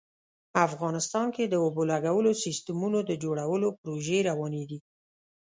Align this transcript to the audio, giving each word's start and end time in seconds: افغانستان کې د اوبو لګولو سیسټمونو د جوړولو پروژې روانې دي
افغانستان 0.67 1.27
کې 1.35 1.43
د 1.47 1.53
اوبو 1.63 1.81
لګولو 1.91 2.31
سیسټمونو 2.43 2.99
د 3.09 3.11
جوړولو 3.23 3.67
پروژې 3.79 4.19
روانې 4.29 4.63
دي 4.69 4.79